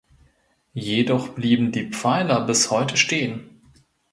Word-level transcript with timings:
Jedoch 0.73 1.29
blieben 1.35 1.71
die 1.71 1.91
Pfeiler 1.91 2.41
bis 2.43 2.71
heute 2.71 2.97
stehen. 2.97 3.61